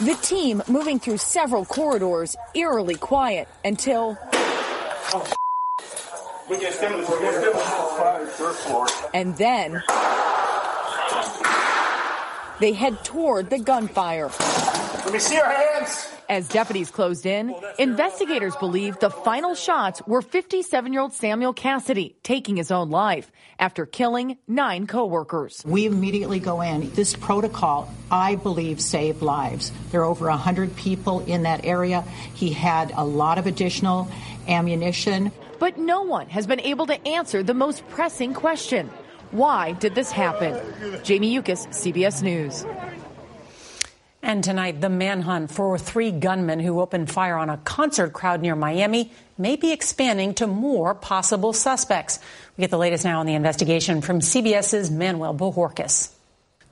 The 0.00 0.14
team 0.20 0.60
moving 0.66 0.98
through 0.98 1.18
several 1.18 1.64
corridors, 1.64 2.34
eerily 2.52 2.96
quiet 2.96 3.46
until. 3.64 4.18
We 6.50 6.58
stimulus. 6.72 7.08
We 7.08 8.52
floor. 8.54 8.86
And 9.14 9.36
then. 9.36 9.82
They 12.58 12.72
head 12.72 13.04
toward 13.04 13.50
the 13.50 13.60
gunfire. 13.60 14.30
Let 15.04 15.12
me 15.12 15.18
see 15.18 15.34
your 15.34 15.50
hands. 15.50 16.08
As 16.30 16.48
deputies 16.48 16.90
closed 16.90 17.26
in, 17.26 17.54
investigators 17.78 18.56
believe 18.56 18.98
the 18.98 19.10
final 19.10 19.54
shots 19.54 20.00
were 20.06 20.22
57 20.22 20.92
year 20.92 21.02
old 21.02 21.12
Samuel 21.12 21.52
Cassidy 21.52 22.16
taking 22.22 22.56
his 22.56 22.70
own 22.70 22.88
life 22.88 23.30
after 23.58 23.84
killing 23.84 24.38
nine 24.48 24.86
coworkers. 24.86 25.62
We 25.66 25.84
immediately 25.84 26.40
go 26.40 26.62
in. 26.62 26.90
This 26.94 27.14
protocol, 27.14 27.92
I 28.10 28.36
believe, 28.36 28.80
saved 28.80 29.20
lives. 29.20 29.72
There 29.90 30.00
are 30.00 30.04
over 30.04 30.26
100 30.26 30.74
people 30.74 31.20
in 31.20 31.42
that 31.42 31.66
area. 31.66 32.00
He 32.32 32.50
had 32.50 32.90
a 32.96 33.04
lot 33.04 33.36
of 33.36 33.46
additional 33.46 34.08
ammunition. 34.48 35.32
But 35.58 35.76
no 35.76 36.02
one 36.02 36.30
has 36.30 36.46
been 36.46 36.60
able 36.60 36.86
to 36.86 37.06
answer 37.06 37.42
the 37.42 37.54
most 37.54 37.86
pressing 37.88 38.32
question 38.32 38.90
why 39.34 39.72
did 39.72 39.96
this 39.96 40.12
happen? 40.12 40.62
Jamie 41.02 41.34
Yuccas, 41.34 41.66
CBS 41.66 42.22
News. 42.22 42.64
And 44.24 44.42
tonight, 44.42 44.80
the 44.80 44.88
manhunt 44.88 45.50
for 45.50 45.76
three 45.76 46.10
gunmen 46.10 46.58
who 46.58 46.80
opened 46.80 47.10
fire 47.10 47.36
on 47.36 47.50
a 47.50 47.58
concert 47.58 48.14
crowd 48.14 48.40
near 48.40 48.56
Miami 48.56 49.12
may 49.36 49.56
be 49.56 49.70
expanding 49.70 50.32
to 50.36 50.46
more 50.46 50.94
possible 50.94 51.52
suspects. 51.52 52.18
We 52.56 52.62
get 52.62 52.70
the 52.70 52.78
latest 52.78 53.04
now 53.04 53.20
on 53.20 53.26
the 53.26 53.34
investigation 53.34 54.00
from 54.00 54.20
CBS's 54.20 54.90
Manuel 54.90 55.34
Bojorquez. 55.34 56.13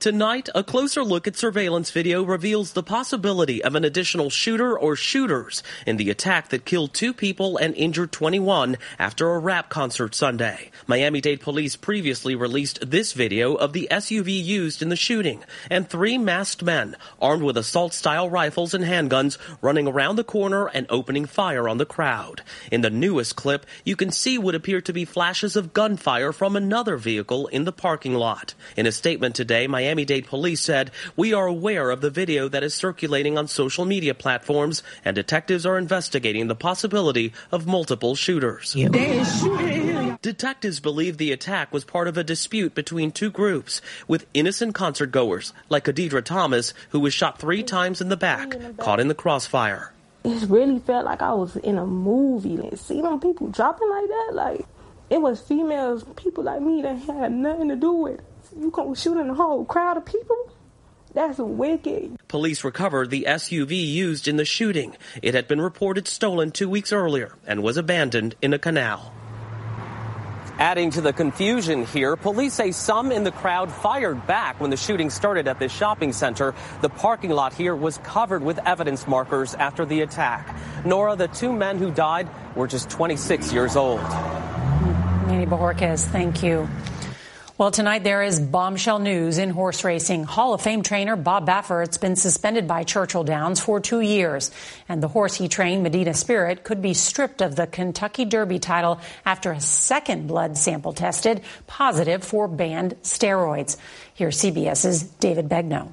Tonight, 0.03 0.49
a 0.53 0.65
closer 0.65 1.01
look 1.01 1.27
at 1.27 1.37
surveillance 1.37 1.89
video 1.89 2.23
reveals 2.23 2.73
the 2.73 2.83
possibility 2.83 3.63
of 3.63 3.73
an 3.73 3.85
additional 3.85 4.29
shooter 4.29 4.77
or 4.77 4.97
shooters 4.97 5.63
in 5.87 5.95
the 5.95 6.09
attack 6.09 6.49
that 6.49 6.65
killed 6.65 6.93
two 6.93 7.13
people 7.13 7.55
and 7.55 7.73
injured 7.75 8.11
21 8.11 8.75
after 8.99 9.29
a 9.31 9.39
rap 9.39 9.69
concert 9.69 10.13
Sunday. 10.13 10.71
Miami-Dade 10.87 11.39
police 11.39 11.77
previously 11.77 12.35
released 12.35 12.91
this 12.91 13.13
video 13.13 13.53
of 13.53 13.71
the 13.71 13.87
SUV 13.89 14.43
used 14.43 14.81
in 14.81 14.89
the 14.89 14.97
shooting 14.97 15.41
and 15.69 15.87
three 15.87 16.17
masked 16.17 16.63
men 16.63 16.97
armed 17.21 17.43
with 17.43 17.55
assault-style 17.55 18.29
rifles 18.29 18.73
and 18.73 18.83
handguns 18.83 19.37
running 19.61 19.87
around 19.87 20.17
the 20.17 20.25
corner 20.25 20.67
and 20.67 20.85
opening 20.89 21.25
fire 21.25 21.69
on 21.69 21.77
the 21.77 21.85
crowd. 21.85 22.41
In 22.73 22.81
the 22.81 22.89
newest 22.89 23.37
clip, 23.37 23.65
you 23.85 23.95
can 23.95 24.11
see 24.11 24.37
what 24.37 24.53
appear 24.53 24.81
to 24.81 24.91
be 24.91 25.05
flashes 25.05 25.55
of 25.55 25.71
gunfire 25.71 26.33
from 26.33 26.57
another 26.57 26.97
vehicle 26.97 27.47
in 27.47 27.63
the 27.63 27.71
parking 27.71 28.15
lot. 28.15 28.53
In 28.75 28.85
a 28.85 28.91
statement 28.91 29.35
today, 29.35 29.65
Miami 29.65 29.92
Miami-Dade 29.93 30.25
police 30.25 30.59
said, 30.59 30.89
we 31.15 31.33
are 31.33 31.45
aware 31.45 31.91
of 31.91 32.01
the 32.01 32.09
video 32.09 32.49
that 32.49 32.63
is 32.63 32.73
circulating 32.73 33.37
on 33.37 33.47
social 33.47 33.85
media 33.85 34.15
platforms 34.15 34.81
and 35.05 35.13
detectives 35.13 35.67
are 35.67 35.77
investigating 35.77 36.47
the 36.47 36.55
possibility 36.55 37.31
of 37.51 37.67
multiple 37.67 38.15
shooters. 38.15 38.73
Detectives 40.23 40.79
believe 40.79 41.17
the 41.17 41.31
attack 41.31 41.71
was 41.71 41.85
part 41.85 42.07
of 42.07 42.17
a 42.17 42.23
dispute 42.23 42.73
between 42.73 43.11
two 43.11 43.29
groups 43.29 43.83
with 44.07 44.25
innocent 44.33 44.73
concert 44.73 45.11
goers 45.11 45.53
like 45.69 45.85
Adidra 45.85 46.23
Thomas, 46.25 46.73
who 46.89 46.99
was 46.99 47.13
shot 47.13 47.37
three 47.37 47.61
times 47.61 48.01
in 48.01 48.09
the 48.09 48.17
back, 48.17 48.55
caught 48.77 48.99
in 48.99 49.09
the 49.09 49.13
crossfire. 49.13 49.93
It 50.23 50.49
really 50.49 50.79
felt 50.79 51.05
like 51.05 51.21
I 51.21 51.33
was 51.35 51.55
in 51.57 51.77
a 51.77 51.85
movie. 51.85 52.55
And 52.55 52.79
see 52.79 52.99
them 52.99 53.19
people 53.19 53.49
dropping 53.49 53.91
like 53.91 54.07
that, 54.07 54.29
like 54.33 54.65
it 55.11 55.21
was 55.21 55.39
females, 55.41 56.03
people 56.15 56.45
like 56.45 56.63
me 56.63 56.81
that 56.81 56.97
had 56.97 57.31
nothing 57.31 57.69
to 57.69 57.75
do 57.75 57.91
with 57.91 58.15
it 58.15 58.25
you 58.59 58.69
gonna 58.71 58.95
shoot 58.95 59.17
in 59.17 59.29
a 59.29 59.33
whole 59.33 59.65
crowd 59.65 59.97
of 59.97 60.05
people? 60.05 60.51
That's 61.13 61.37
wicked. 61.37 62.17
Police 62.27 62.63
recovered 62.63 63.11
the 63.11 63.25
SUV 63.27 63.71
used 63.71 64.27
in 64.27 64.37
the 64.37 64.45
shooting. 64.45 64.97
It 65.21 65.35
had 65.35 65.47
been 65.47 65.61
reported 65.61 66.07
stolen 66.07 66.51
two 66.51 66.67
weeks 66.67 66.91
earlier 66.91 67.35
and 67.45 67.61
was 67.61 67.77
abandoned 67.77 68.35
in 68.41 68.53
a 68.53 68.59
canal. 68.59 69.13
Adding 70.57 70.91
to 70.91 71.01
the 71.01 71.13
confusion 71.13 71.85
here, 71.85 72.15
police 72.15 72.53
say 72.53 72.71
some 72.71 73.11
in 73.11 73.23
the 73.23 73.31
crowd 73.31 73.71
fired 73.71 74.25
back 74.27 74.59
when 74.59 74.69
the 74.69 74.77
shooting 74.77 75.09
started 75.09 75.47
at 75.47 75.59
this 75.59 75.71
shopping 75.71 76.13
center. 76.13 76.53
The 76.81 76.89
parking 76.89 77.31
lot 77.31 77.53
here 77.53 77.75
was 77.75 77.97
covered 77.99 78.43
with 78.43 78.59
evidence 78.59 79.07
markers 79.07 79.55
after 79.55 79.83
the 79.85 80.01
attack. 80.01 80.55
Norah, 80.85 81.15
the 81.15 81.27
two 81.27 81.51
men 81.51 81.79
who 81.79 81.91
died 81.91 82.29
were 82.55 82.67
just 82.67 82.89
26 82.91 83.51
years 83.51 83.75
old. 83.75 84.01
Manny 85.27 85.45
Bojorquez, 85.47 86.05
thank 86.05 86.43
you. 86.43 86.67
Well, 87.55 87.69
tonight 87.69 88.03
there 88.03 88.23
is 88.23 88.39
bombshell 88.39 88.97
news 88.97 89.37
in 89.37 89.51
horse 89.51 89.83
racing. 89.83 90.23
Hall 90.23 90.55
of 90.55 90.61
Fame 90.61 90.81
trainer 90.81 91.15
Bob 91.15 91.45
Baffert's 91.45 91.99
been 91.99 92.15
suspended 92.15 92.67
by 92.67 92.83
Churchill 92.83 93.23
Downs 93.23 93.59
for 93.59 93.79
two 93.79 94.01
years. 94.01 94.49
And 94.89 95.03
the 95.03 95.07
horse 95.07 95.35
he 95.35 95.47
trained, 95.47 95.83
Medina 95.83 96.15
Spirit, 96.15 96.63
could 96.63 96.81
be 96.81 96.95
stripped 96.95 97.41
of 97.43 97.55
the 97.55 97.67
Kentucky 97.67 98.25
Derby 98.25 98.57
title 98.57 98.99
after 99.23 99.51
a 99.51 99.61
second 99.61 100.25
blood 100.25 100.57
sample 100.57 100.93
tested 100.93 101.43
positive 101.67 102.23
for 102.23 102.47
banned 102.47 102.95
steroids. 103.03 103.77
Here's 104.15 104.39
CBS's 104.39 105.03
David 105.03 105.47
Begnaud. 105.47 105.89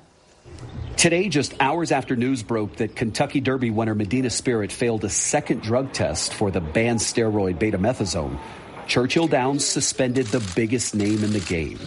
Today, 0.96 1.28
just 1.28 1.54
hours 1.60 1.92
after 1.92 2.16
news 2.16 2.42
broke 2.42 2.76
that 2.76 2.96
Kentucky 2.96 3.40
Derby 3.40 3.70
winner 3.70 3.94
Medina 3.94 4.30
Spirit 4.30 4.72
failed 4.72 5.04
a 5.04 5.10
second 5.10 5.60
drug 5.62 5.92
test 5.92 6.32
for 6.32 6.50
the 6.50 6.60
banned 6.62 7.00
steroid 7.00 7.58
betamethasone, 7.58 8.38
Churchill 8.90 9.28
Downs 9.28 9.64
suspended 9.64 10.26
the 10.26 10.44
biggest 10.56 10.96
name 10.96 11.22
in 11.22 11.32
the 11.32 11.38
game, 11.38 11.78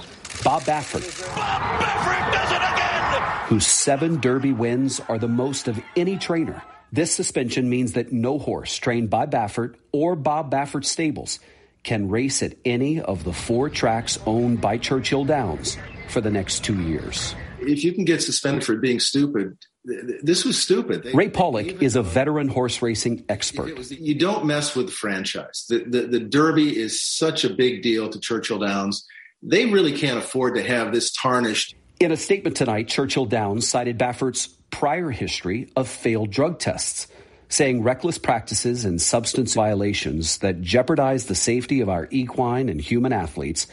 Bob 0.41 0.61
Baffert. 0.61 1.35
Bob 1.35 1.81
Baffert 1.81 2.31
does 2.31 2.51
it 2.53 2.55
again! 2.55 3.21
Whose 3.47 3.67
seven 3.67 4.21
Derby 4.21 4.53
wins 4.53 5.01
are 5.09 5.17
the 5.17 5.27
most 5.27 5.67
of 5.67 5.77
any 5.97 6.15
trainer. 6.15 6.63
This 6.93 7.13
suspension 7.13 7.69
means 7.69 7.91
that 7.93 8.13
no 8.13 8.39
horse 8.39 8.77
trained 8.77 9.09
by 9.09 9.25
Baffert 9.25 9.75
or 9.91 10.15
Bob 10.15 10.49
Baffert 10.49 10.85
stables 10.85 11.41
can 11.83 12.07
race 12.07 12.41
at 12.41 12.53
any 12.63 13.01
of 13.01 13.25
the 13.25 13.33
four 13.33 13.69
tracks 13.69 14.17
owned 14.25 14.61
by 14.61 14.77
Churchill 14.77 15.25
Downs 15.25 15.75
for 16.07 16.21
the 16.21 16.31
next 16.31 16.63
two 16.63 16.81
years. 16.83 17.35
If 17.59 17.83
you 17.83 17.91
can 17.91 18.05
get 18.05 18.21
suspended 18.21 18.63
for 18.63 18.77
being 18.77 19.01
stupid, 19.01 19.57
this 19.85 20.45
was 20.45 20.61
stupid. 20.61 21.03
They, 21.03 21.11
Ray 21.11 21.29
Pollock 21.29 21.81
is 21.81 21.95
a 21.95 22.03
veteran 22.03 22.47
horse 22.47 22.81
racing 22.81 23.25
expert. 23.27 23.77
Was, 23.77 23.91
you 23.91 24.15
don't 24.15 24.45
mess 24.45 24.75
with 24.75 24.87
the 24.87 24.91
franchise. 24.93 25.65
The, 25.67 25.79
the, 25.79 26.01
the 26.03 26.19
Derby 26.19 26.77
is 26.77 27.03
such 27.03 27.43
a 27.43 27.53
big 27.53 27.81
deal 27.81 28.09
to 28.09 28.19
Churchill 28.19 28.59
Downs. 28.59 29.05
they 29.41 29.65
really 29.65 29.91
can't 29.97 30.17
afford 30.17 30.55
to 30.55 30.63
have 30.63 30.93
this 30.93 31.11
tarnished. 31.11 31.75
In 31.99 32.11
a 32.11 32.17
statement 32.17 32.55
tonight, 32.55 32.87
Churchill 32.87 33.25
Downs 33.25 33.67
cited 33.67 33.97
Baffert's 33.97 34.47
prior 34.71 35.11
history 35.11 35.69
of 35.75 35.87
failed 35.87 36.31
drug 36.31 36.59
tests, 36.59 37.07
saying 37.49 37.83
reckless 37.83 38.17
practices 38.17 38.85
and 38.85 39.01
substance 39.01 39.53
violations 39.53 40.39
that 40.39 40.61
jeopardize 40.61 41.25
the 41.25 41.35
safety 41.35 41.81
of 41.81 41.89
our 41.89 42.07
equine 42.09 42.69
and 42.69 42.81
human 42.81 43.13
athletes 43.13 43.67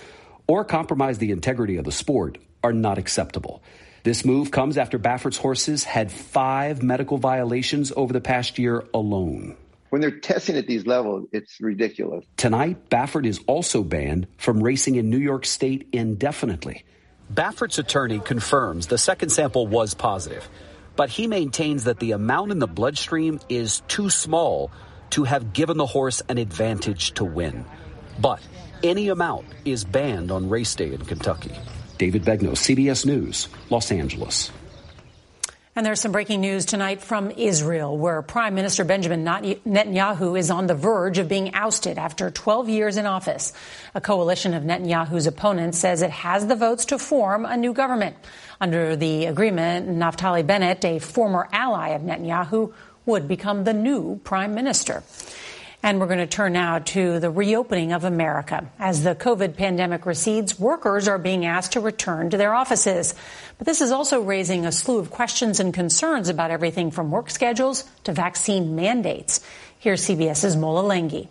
or 0.46 0.64
compromise 0.64 1.18
the 1.18 1.30
integrity 1.30 1.76
of 1.76 1.84
the 1.84 1.92
sport 1.92 2.36
are 2.62 2.72
not 2.72 2.98
acceptable. 2.98 3.62
This 4.02 4.24
move 4.24 4.50
comes 4.50 4.78
after 4.78 4.98
Baffert's 4.98 5.36
horses 5.36 5.84
had 5.84 6.10
five 6.10 6.82
medical 6.82 7.18
violations 7.18 7.92
over 7.94 8.12
the 8.12 8.20
past 8.20 8.58
year 8.58 8.84
alone. 8.94 9.56
When 9.90 10.00
they're 10.00 10.20
testing 10.20 10.56
at 10.56 10.66
these 10.66 10.86
levels, 10.86 11.26
it's 11.32 11.60
ridiculous. 11.60 12.24
Tonight, 12.36 12.88
Baffert 12.88 13.26
is 13.26 13.40
also 13.46 13.82
banned 13.82 14.28
from 14.38 14.62
racing 14.62 14.94
in 14.94 15.10
New 15.10 15.18
York 15.18 15.44
State 15.44 15.88
indefinitely. 15.92 16.84
Baffert's 17.32 17.78
attorney 17.78 18.20
confirms 18.20 18.86
the 18.86 18.98
second 18.98 19.30
sample 19.30 19.66
was 19.66 19.92
positive, 19.94 20.48
but 20.96 21.10
he 21.10 21.26
maintains 21.26 21.84
that 21.84 21.98
the 21.98 22.12
amount 22.12 22.52
in 22.52 22.58
the 22.58 22.66
bloodstream 22.66 23.40
is 23.48 23.82
too 23.88 24.08
small 24.08 24.70
to 25.10 25.24
have 25.24 25.52
given 25.52 25.76
the 25.76 25.86
horse 25.86 26.22
an 26.28 26.38
advantage 26.38 27.12
to 27.14 27.24
win. 27.24 27.64
But 28.18 28.40
any 28.82 29.08
amount 29.08 29.46
is 29.64 29.84
banned 29.84 30.30
on 30.30 30.48
race 30.48 30.74
day 30.74 30.92
in 30.92 31.04
Kentucky. 31.04 31.52
David 32.00 32.24
Begnaud, 32.24 32.52
CBS 32.52 33.04
News, 33.04 33.46
Los 33.68 33.92
Angeles. 33.92 34.50
And 35.76 35.84
there's 35.84 36.00
some 36.00 36.12
breaking 36.12 36.40
news 36.40 36.64
tonight 36.64 37.02
from 37.02 37.30
Israel, 37.30 37.94
where 37.94 38.22
Prime 38.22 38.54
Minister 38.54 38.84
Benjamin 38.84 39.22
Netanyahu 39.22 40.38
is 40.38 40.50
on 40.50 40.66
the 40.66 40.74
verge 40.74 41.18
of 41.18 41.28
being 41.28 41.52
ousted 41.52 41.98
after 41.98 42.30
12 42.30 42.70
years 42.70 42.96
in 42.96 43.04
office. 43.04 43.52
A 43.94 44.00
coalition 44.00 44.54
of 44.54 44.62
Netanyahu's 44.62 45.26
opponents 45.26 45.76
says 45.76 46.00
it 46.00 46.10
has 46.10 46.46
the 46.46 46.56
votes 46.56 46.86
to 46.86 46.98
form 46.98 47.44
a 47.44 47.58
new 47.58 47.74
government. 47.74 48.16
Under 48.62 48.96
the 48.96 49.26
agreement, 49.26 49.86
Naftali 49.86 50.46
Bennett, 50.46 50.82
a 50.86 51.00
former 51.00 51.50
ally 51.52 51.90
of 51.90 52.00
Netanyahu, 52.00 52.72
would 53.04 53.28
become 53.28 53.64
the 53.64 53.74
new 53.74 54.18
prime 54.24 54.54
minister. 54.54 55.02
And 55.82 55.98
we're 55.98 56.06
going 56.06 56.18
to 56.18 56.26
turn 56.26 56.52
now 56.52 56.80
to 56.80 57.20
the 57.20 57.30
reopening 57.30 57.92
of 57.92 58.04
America. 58.04 58.70
As 58.78 59.02
the 59.02 59.14
COVID 59.14 59.56
pandemic 59.56 60.04
recedes, 60.04 60.58
workers 60.58 61.08
are 61.08 61.16
being 61.16 61.46
asked 61.46 61.72
to 61.72 61.80
return 61.80 62.28
to 62.30 62.36
their 62.36 62.52
offices. 62.52 63.14
But 63.56 63.66
this 63.66 63.80
is 63.80 63.90
also 63.90 64.20
raising 64.20 64.66
a 64.66 64.72
slew 64.72 64.98
of 64.98 65.10
questions 65.10 65.58
and 65.58 65.72
concerns 65.72 66.28
about 66.28 66.50
everything 66.50 66.90
from 66.90 67.10
work 67.10 67.30
schedules 67.30 67.84
to 68.04 68.12
vaccine 68.12 68.76
mandates. 68.76 69.40
Here's 69.78 70.02
CBS's 70.02 70.54
Mola 70.54 70.82
Lenghi. 70.82 71.28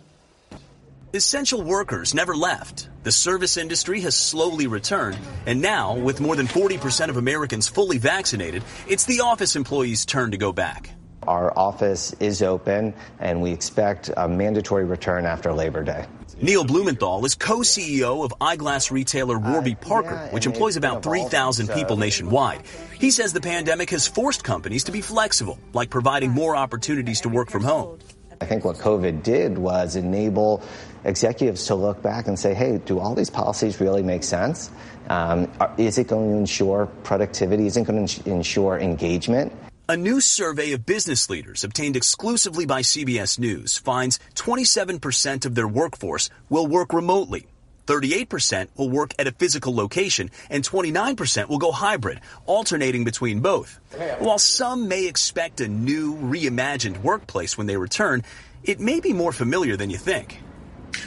Essential 1.12 1.62
workers 1.62 2.14
never 2.14 2.34
left. 2.36 2.88
The 3.02 3.12
service 3.12 3.56
industry 3.56 4.00
has 4.02 4.14
slowly 4.14 4.66
returned, 4.66 5.18
and 5.46 5.60
now, 5.60 5.96
with 5.96 6.20
more 6.20 6.36
than 6.36 6.46
40% 6.46 7.08
of 7.08 7.16
Americans 7.16 7.66
fully 7.66 7.98
vaccinated, 7.98 8.62
it's 8.88 9.06
the 9.06 9.20
office 9.20 9.56
employees' 9.56 10.04
turn 10.04 10.32
to 10.32 10.36
go 10.36 10.52
back. 10.52 10.90
Our 11.26 11.56
office 11.56 12.14
is 12.18 12.42
open, 12.42 12.94
and 13.18 13.42
we 13.42 13.52
expect 13.52 14.10
a 14.16 14.26
mandatory 14.26 14.84
return 14.84 15.26
after 15.26 15.52
Labor 15.52 15.84
Day. 15.84 16.06
Neil 16.40 16.64
Blumenthal 16.64 17.22
is 17.26 17.34
co-CEO 17.34 18.24
of 18.24 18.32
eyeglass 18.40 18.90
retailer 18.90 19.38
Warby 19.38 19.74
Parker, 19.74 20.14
uh, 20.14 20.24
yeah, 20.26 20.32
which 20.32 20.46
employs 20.46 20.76
about 20.76 21.02
3,000 21.02 21.68
people 21.68 21.98
nationwide. 21.98 22.62
He 22.98 23.10
says 23.10 23.34
the 23.34 23.42
pandemic 23.42 23.90
has 23.90 24.06
forced 24.06 24.42
companies 24.42 24.84
to 24.84 24.92
be 24.92 25.02
flexible, 25.02 25.58
like 25.74 25.90
providing 25.90 26.30
more 26.30 26.56
opportunities 26.56 27.20
to 27.22 27.28
work 27.28 27.50
from 27.50 27.62
home. 27.64 27.98
I 28.40 28.46
think 28.46 28.64
what 28.64 28.76
COVID 28.76 29.22
did 29.22 29.58
was 29.58 29.96
enable 29.96 30.62
executives 31.04 31.66
to 31.66 31.74
look 31.74 32.00
back 32.02 32.26
and 32.26 32.38
say, 32.38 32.54
hey, 32.54 32.78
do 32.78 32.98
all 32.98 33.14
these 33.14 33.28
policies 33.28 33.78
really 33.78 34.02
make 34.02 34.22
sense? 34.22 34.70
Um, 35.10 35.50
is 35.76 35.98
it 35.98 36.08
going 36.08 36.30
to 36.30 36.36
ensure 36.38 36.86
productivity? 37.02 37.66
Is 37.66 37.76
it 37.76 37.84
going 37.84 38.06
to 38.06 38.30
ensure 38.30 38.78
engagement? 38.78 39.52
A 39.90 39.96
new 39.96 40.20
survey 40.20 40.70
of 40.70 40.86
business 40.86 41.28
leaders 41.28 41.64
obtained 41.64 41.96
exclusively 41.96 42.64
by 42.64 42.80
CBS 42.80 43.40
News 43.40 43.76
finds 43.76 44.20
27% 44.36 45.44
of 45.44 45.56
their 45.56 45.66
workforce 45.66 46.30
will 46.48 46.68
work 46.68 46.92
remotely. 46.92 47.48
38% 47.88 48.68
will 48.76 48.88
work 48.88 49.12
at 49.18 49.26
a 49.26 49.32
physical 49.32 49.74
location 49.74 50.30
and 50.48 50.62
29% 50.62 51.48
will 51.48 51.58
go 51.58 51.72
hybrid, 51.72 52.20
alternating 52.46 53.02
between 53.02 53.40
both. 53.40 53.80
While 54.20 54.38
some 54.38 54.86
may 54.86 55.08
expect 55.08 55.60
a 55.60 55.66
new, 55.66 56.14
reimagined 56.14 57.02
workplace 57.02 57.58
when 57.58 57.66
they 57.66 57.76
return, 57.76 58.22
it 58.62 58.78
may 58.78 59.00
be 59.00 59.12
more 59.12 59.32
familiar 59.32 59.76
than 59.76 59.90
you 59.90 59.98
think. 59.98 60.40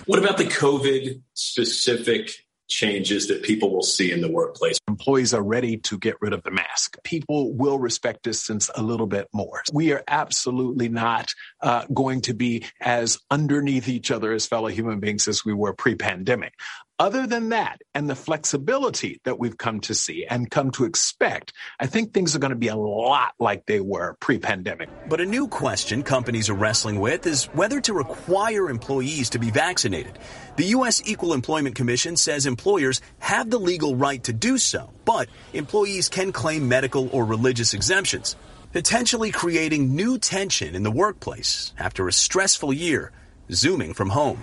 What 0.08 0.20
about 0.20 0.38
the 0.38 0.44
COVID 0.44 1.22
specific 1.34 2.32
changes 2.74 3.28
that 3.28 3.44
people 3.44 3.74
will 3.74 3.84
see 3.84 4.12
in 4.12 4.22
the 4.22 4.32
workplace. 4.32 4.78
Employees 4.88 5.34
are 5.34 5.44
ready 5.44 5.78
to 5.78 5.98
get 5.98 6.16
rid 6.22 6.34
of 6.34 6.44
the 6.44 6.52
mask. 6.52 6.98
People 7.04 7.54
will 7.54 7.80
respect 7.80 8.24
distance 8.24 8.70
a 8.76 8.82
little 8.82 9.08
bit 9.08 9.28
more. 9.34 9.62
We 9.72 9.94
are 9.94 10.04
absolutely 10.08 10.90
not 10.90 11.34
uh, 11.62 11.86
going 11.94 12.22
to 12.22 12.34
be 12.34 12.66
as 12.82 13.20
underneath 13.30 13.88
each 13.88 14.12
other 14.12 14.34
as 14.34 14.46
fellow 14.46 14.68
human 14.68 15.00
beings 15.00 15.28
as 15.28 15.46
we 15.46 15.54
were 15.54 15.74
pre 15.74 15.96
pandemic. 15.96 16.54
Other 17.04 17.28
than 17.28 17.50
that, 17.50 17.82
and 17.94 18.10
the 18.10 18.16
flexibility 18.16 19.20
that 19.26 19.38
we've 19.38 19.58
come 19.58 19.82
to 19.82 19.94
see 19.94 20.26
and 20.26 20.50
come 20.50 20.72
to 20.72 20.86
expect, 20.86 21.52
I 21.78 21.86
think 21.86 22.14
things 22.14 22.34
are 22.34 22.40
going 22.40 22.52
to 22.52 22.56
be 22.56 22.70
a 22.70 22.78
lot 22.78 23.34
like 23.40 23.66
they 23.66 23.82
were 23.82 24.16
pre 24.22 24.40
pandemic. 24.40 24.88
But 25.10 25.20
a 25.20 25.26
new 25.26 25.50
question 25.50 26.04
companies 26.04 26.50
are 26.50 26.54
wrestling 26.54 27.02
with 27.02 27.28
is 27.28 27.48
whether 27.48 27.82
to 27.82 27.94
require 27.94 28.70
employees 28.70 29.32
to 29.32 29.38
be 29.38 29.52
vaccinated. 29.52 30.18
The 30.56 30.68
U.S. 30.78 31.02
Equal 31.06 31.34
Employment 31.34 31.76
Commission 31.76 32.16
says 32.16 32.46
employers 32.46 33.02
have 33.20 33.50
the 33.50 33.60
legal 33.60 33.98
right 33.98 34.24
to 34.24 34.32
do 34.32 34.58
so, 34.58 34.90
but 35.04 35.28
employees 35.52 36.08
can 36.08 36.32
claim 36.32 36.70
medical 36.70 37.10
or 37.10 37.26
religious 37.26 37.74
exemptions, 37.74 38.38
potentially 38.72 39.32
creating 39.32 39.94
new 39.94 40.18
tension 40.18 40.74
in 40.74 40.84
the 40.84 40.98
workplace 41.04 41.74
after 41.78 42.08
a 42.08 42.14
stressful 42.14 42.72
year, 42.72 43.12
zooming 43.52 43.94
from 43.94 44.08
home. 44.08 44.42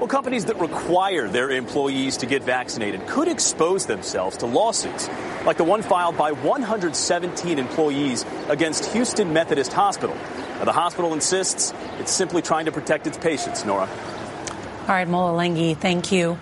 Well, 0.00 0.08
companies 0.08 0.46
that 0.46 0.58
require 0.58 1.28
their 1.28 1.50
employees 1.50 2.16
to 2.16 2.26
get 2.26 2.42
vaccinated 2.42 3.06
could 3.06 3.28
expose 3.28 3.84
themselves 3.84 4.38
to 4.38 4.46
lawsuits, 4.46 5.10
like 5.44 5.58
the 5.58 5.64
one 5.64 5.82
filed 5.82 6.16
by 6.16 6.32
117 6.32 7.58
employees 7.58 8.24
against 8.48 8.86
Houston 8.94 9.30
Methodist 9.34 9.74
Hospital. 9.74 10.16
Now, 10.56 10.64
the 10.64 10.72
hospital 10.72 11.12
insists 11.12 11.74
it's 11.98 12.10
simply 12.10 12.40
trying 12.40 12.64
to 12.64 12.72
protect 12.72 13.06
its 13.06 13.18
patients, 13.18 13.66
Norah. 13.66 13.90
All 14.88 14.94
right, 14.94 15.06
Mola 15.06 15.36
Lenghi, 15.36 15.76
thank 15.76 16.10
you. 16.10 16.38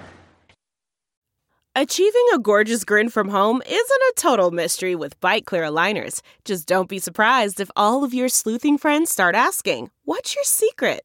Achieving 1.75 2.27
a 2.35 2.39
gorgeous 2.39 2.85
grin 2.85 3.09
from 3.09 3.29
home 3.29 3.61
isn't 3.67 3.77
a 3.77 4.13
total 4.17 4.53
mystery 4.53 4.95
with 4.95 5.19
Byte 5.21 5.47
clear 5.47 5.65
aligners. 5.65 6.21
Just 6.45 6.69
don't 6.69 6.89
be 6.89 7.01
surprised 7.01 7.59
if 7.59 7.73
all 7.75 8.05
of 8.05 8.15
your 8.15 8.29
sleuthing 8.29 8.79
friends 8.79 9.11
start 9.11 9.35
asking, 9.35 9.91
What's 10.05 10.37
your 10.37 10.45
secret? 10.45 11.05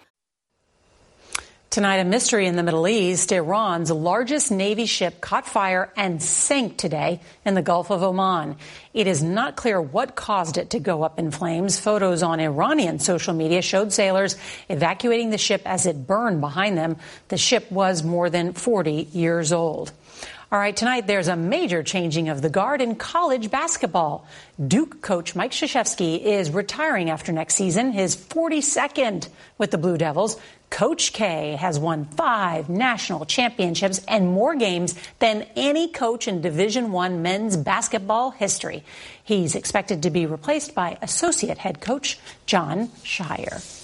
Tonight, 1.71 1.99
a 1.99 2.03
mystery 2.03 2.47
in 2.47 2.57
the 2.57 2.63
Middle 2.63 2.85
East. 2.85 3.31
Iran's 3.31 3.89
largest 3.89 4.51
Navy 4.51 4.85
ship 4.85 5.21
caught 5.21 5.47
fire 5.47 5.89
and 5.95 6.21
sank 6.21 6.75
today 6.75 7.21
in 7.45 7.53
the 7.53 7.61
Gulf 7.61 7.89
of 7.89 8.03
Oman. 8.03 8.57
It 8.93 9.07
is 9.07 9.23
not 9.23 9.55
clear 9.55 9.81
what 9.81 10.13
caused 10.13 10.57
it 10.57 10.71
to 10.71 10.81
go 10.81 11.01
up 11.01 11.17
in 11.17 11.31
flames. 11.31 11.79
Photos 11.79 12.23
on 12.23 12.41
Iranian 12.41 12.99
social 12.99 13.33
media 13.33 13.61
showed 13.61 13.93
sailors 13.93 14.35
evacuating 14.67 15.29
the 15.29 15.37
ship 15.37 15.61
as 15.63 15.85
it 15.85 16.05
burned 16.05 16.41
behind 16.41 16.77
them. 16.77 16.97
The 17.29 17.37
ship 17.37 17.71
was 17.71 18.03
more 18.03 18.29
than 18.29 18.51
40 18.51 19.07
years 19.13 19.53
old. 19.53 19.93
All 20.53 20.59
right, 20.59 20.75
tonight 20.75 21.07
there's 21.07 21.29
a 21.29 21.37
major 21.37 21.81
changing 21.81 22.27
of 22.27 22.41
the 22.41 22.49
guard 22.49 22.81
in 22.81 22.95
college 22.95 23.49
basketball. 23.49 24.27
Duke 24.61 25.01
coach 25.01 25.33
Mike 25.33 25.51
Krzyzewski 25.51 26.21
is 26.21 26.49
retiring 26.49 27.09
after 27.09 27.31
next 27.31 27.55
season, 27.55 27.93
his 27.93 28.17
42nd 28.17 29.29
with 29.57 29.71
the 29.71 29.77
Blue 29.77 29.97
Devils. 29.97 30.35
Coach 30.69 31.13
K 31.13 31.55
has 31.55 31.79
won 31.79 32.03
five 32.03 32.67
national 32.67 33.23
championships 33.23 34.01
and 34.09 34.27
more 34.27 34.53
games 34.55 34.93
than 35.19 35.47
any 35.55 35.87
coach 35.87 36.27
in 36.27 36.41
Division 36.41 36.91
One 36.91 37.21
men's 37.21 37.55
basketball 37.55 38.31
history. 38.31 38.83
He's 39.23 39.55
expected 39.55 40.03
to 40.03 40.09
be 40.09 40.25
replaced 40.25 40.75
by 40.75 40.97
associate 41.01 41.59
head 41.59 41.79
coach 41.79 42.19
Jon 42.45 42.89
Scheyer. 43.05 43.80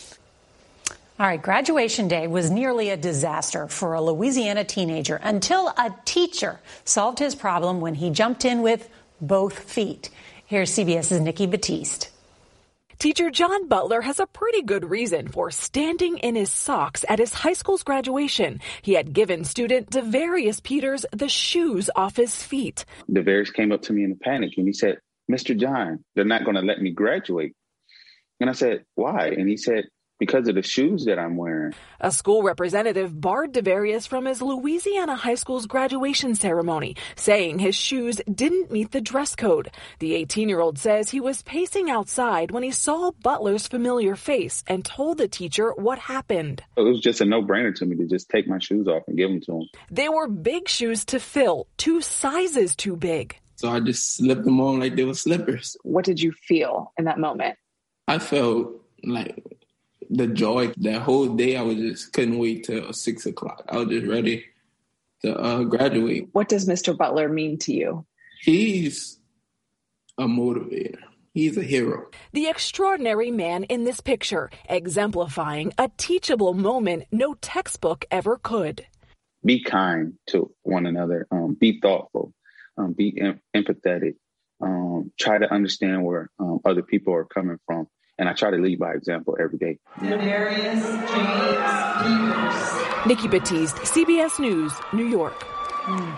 All 1.19 1.25
right, 1.25 1.41
graduation 1.41 2.07
day 2.07 2.27
was 2.27 2.51
nearly 2.51 2.91
a 2.91 2.97
disaster 2.97 3.67
for 3.67 3.95
a 3.95 4.01
Louisiana 4.01 4.63
teenager 4.63 5.15
until 5.15 5.69
a 5.69 5.91
teacher 6.05 6.59
solved 6.85 7.17
his 7.17 7.33
problem 7.33 7.81
when 7.81 7.95
he 7.95 8.11
jumped 8.11 8.45
in 8.45 8.61
with 8.61 8.87
both 9.19 9.57
feet. 9.57 10.11
Here's 10.45 10.69
CBS's 10.69 11.19
Nikki 11.19 11.47
Battiste. 11.47 12.09
Teacher 12.99 13.31
John 13.31 13.67
Butler 13.67 14.01
has 14.01 14.19
a 14.19 14.27
pretty 14.27 14.61
good 14.61 14.91
reason 14.91 15.27
for 15.27 15.49
standing 15.49 16.19
in 16.19 16.35
his 16.35 16.51
socks 16.51 17.03
at 17.09 17.17
his 17.17 17.33
high 17.33 17.53
school's 17.53 17.81
graduation. 17.81 18.61
He 18.83 18.93
had 18.93 19.11
given 19.11 19.43
student 19.43 19.89
Devarius 19.89 20.61
Peters 20.61 21.03
the 21.11 21.29
shoes 21.29 21.89
off 21.95 22.15
his 22.15 22.43
feet. 22.43 22.85
Devarius 23.09 23.51
came 23.51 23.71
up 23.71 23.81
to 23.83 23.93
me 23.93 24.03
in 24.03 24.11
a 24.11 24.15
panic 24.15 24.53
and 24.57 24.67
he 24.67 24.73
said, 24.73 24.99
Mr. 25.31 25.57
John, 25.57 26.03
they're 26.13 26.25
not 26.25 26.43
going 26.43 26.57
to 26.57 26.61
let 26.61 26.79
me 26.79 26.91
graduate. 26.91 27.55
And 28.39 28.51
I 28.51 28.53
said, 28.53 28.85
why? 28.93 29.29
And 29.29 29.49
he 29.49 29.57
said, 29.57 29.85
because 30.19 30.47
of 30.47 30.55
the 30.55 30.61
shoes 30.61 31.05
that 31.05 31.19
I'm 31.19 31.37
wearing. 31.37 31.73
A 31.99 32.11
school 32.11 32.43
representative 32.43 33.19
barred 33.19 33.53
Devarius 33.53 34.07
from 34.07 34.25
his 34.25 34.41
Louisiana 34.41 35.15
high 35.15 35.35
school's 35.35 35.65
graduation 35.65 36.35
ceremony, 36.35 36.95
saying 37.15 37.59
his 37.59 37.75
shoes 37.75 38.21
didn't 38.33 38.71
meet 38.71 38.91
the 38.91 39.01
dress 39.01 39.35
code. 39.35 39.69
The 39.99 40.15
18 40.15 40.49
year 40.49 40.59
old 40.59 40.77
says 40.77 41.09
he 41.09 41.19
was 41.19 41.41
pacing 41.43 41.89
outside 41.89 42.51
when 42.51 42.63
he 42.63 42.71
saw 42.71 43.11
Butler's 43.21 43.67
familiar 43.67 44.15
face 44.15 44.63
and 44.67 44.83
told 44.83 45.17
the 45.17 45.27
teacher 45.27 45.71
what 45.73 45.99
happened. 45.99 46.63
It 46.75 46.81
was 46.81 46.99
just 46.99 47.21
a 47.21 47.25
no 47.25 47.41
brainer 47.41 47.73
to 47.75 47.85
me 47.85 47.95
to 47.97 48.05
just 48.05 48.29
take 48.29 48.47
my 48.47 48.59
shoes 48.59 48.87
off 48.87 49.03
and 49.07 49.17
give 49.17 49.29
them 49.29 49.41
to 49.41 49.51
him. 49.53 49.69
They 49.91 50.09
were 50.09 50.27
big 50.27 50.67
shoes 50.67 51.05
to 51.05 51.19
fill, 51.19 51.67
two 51.77 52.01
sizes 52.01 52.75
too 52.75 52.95
big. 52.95 53.37
So 53.55 53.69
I 53.69 53.79
just 53.79 54.15
slipped 54.15 54.43
them 54.43 54.61
on 54.61 54.79
like 54.79 54.95
they 54.95 55.03
were 55.03 55.15
slippers. 55.15 55.75
What 55.81 56.05
did 56.05 56.21
you 56.21 56.31
feel 56.31 56.93
in 56.97 57.05
that 57.05 57.19
moment? 57.19 57.57
I 58.07 58.19
felt 58.19 58.83
like 59.03 59.43
the 60.09 60.27
joy 60.27 60.73
that 60.77 61.01
whole 61.01 61.35
day. 61.35 61.57
I 61.57 61.61
was 61.61 61.75
just 61.75 62.13
couldn't 62.13 62.37
wait 62.37 62.65
till 62.65 62.91
six 62.93 63.25
o'clock. 63.25 63.63
I 63.69 63.77
was 63.77 63.87
just 63.89 64.07
ready 64.07 64.45
to 65.21 65.37
uh, 65.37 65.63
graduate. 65.63 66.29
What 66.31 66.49
does 66.49 66.67
Mr. 66.67 66.95
Butler 66.97 67.29
mean 67.29 67.57
to 67.59 67.73
you? 67.73 68.05
He's 68.41 69.19
a 70.17 70.25
motivator. 70.25 70.99
He's 71.33 71.57
a 71.57 71.63
hero. 71.63 72.07
The 72.33 72.47
extraordinary 72.47 73.29
man 73.29 73.63
in 73.65 73.83
this 73.83 74.01
picture, 74.01 74.49
exemplifying 74.67 75.71
a 75.77 75.89
teachable 75.95 76.55
moment 76.55 77.05
no 77.11 77.35
textbook 77.35 78.05
ever 78.09 78.37
could. 78.37 78.85
Be 79.45 79.61
kind 79.63 80.13
to 80.27 80.51
one 80.63 80.87
another. 80.87 81.27
Um, 81.29 81.53
be 81.53 81.79
thoughtful. 81.79 82.33
Um, 82.75 82.93
be 82.93 83.19
em- 83.21 83.41
empathetic. 83.55 84.15
Um, 84.61 85.11
try 85.19 85.37
to 85.37 85.51
understand 85.53 86.03
where 86.03 86.31
um, 86.39 86.59
other 86.65 86.81
people 86.81 87.13
are 87.13 87.25
coming 87.25 87.59
from 87.67 87.87
and 88.17 88.27
I 88.27 88.33
try 88.33 88.51
to 88.51 88.57
lead 88.57 88.79
by 88.79 88.93
example 88.93 89.37
every 89.39 89.57
day. 89.57 89.77
Nikki 93.05 93.27
Battiste, 93.27 93.77
CBS 93.85 94.39
News, 94.39 94.73
New 94.91 95.05
York. 95.05 95.39
Mm. 95.83 96.15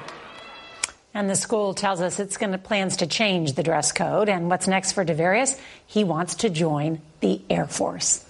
And 1.13 1.29
the 1.29 1.35
school 1.35 1.73
tells 1.73 2.01
us 2.01 2.19
it's 2.19 2.37
going 2.37 2.51
to 2.51 2.57
plans 2.57 2.97
to 2.97 3.07
change 3.07 3.53
the 3.53 3.63
dress 3.63 3.91
code. 3.91 4.29
And 4.29 4.49
what's 4.49 4.67
next 4.67 4.93
for 4.93 5.03
Devarius? 5.03 5.59
He 5.87 6.03
wants 6.03 6.35
to 6.35 6.49
join 6.49 7.01
the 7.19 7.41
Air 7.49 7.67
Force. 7.67 8.25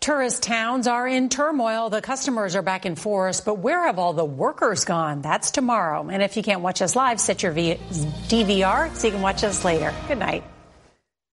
Tourist 0.00 0.42
towns 0.42 0.86
are 0.86 1.08
in 1.08 1.30
turmoil. 1.30 1.88
The 1.88 2.02
customers 2.02 2.54
are 2.56 2.62
back 2.62 2.84
in 2.84 2.94
force, 2.94 3.40
but 3.40 3.54
where 3.54 3.86
have 3.86 3.98
all 3.98 4.12
the 4.12 4.24
workers 4.24 4.84
gone? 4.84 5.22
That's 5.22 5.50
tomorrow. 5.50 6.06
And 6.10 6.22
if 6.22 6.36
you 6.36 6.42
can't 6.42 6.60
watch 6.60 6.82
us 6.82 6.94
live, 6.94 7.18
set 7.18 7.42
your 7.42 7.54
DVR 7.54 8.94
so 8.94 9.06
you 9.06 9.12
can 9.12 9.22
watch 9.22 9.42
us 9.42 9.64
later. 9.64 9.94
Good 10.06 10.18
night. 10.18 10.44